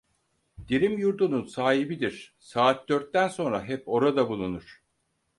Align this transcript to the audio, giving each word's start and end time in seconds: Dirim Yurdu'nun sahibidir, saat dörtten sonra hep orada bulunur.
Dirim 0.67 0.97
Yurdu'nun 0.97 1.45
sahibidir, 1.45 2.35
saat 2.39 2.89
dörtten 2.89 3.27
sonra 3.27 3.63
hep 3.63 3.83
orada 3.87 4.29
bulunur. 4.29 4.81